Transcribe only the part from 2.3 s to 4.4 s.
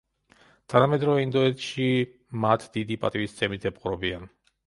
მათ დიდი პატივისცემით ეპყრობიან.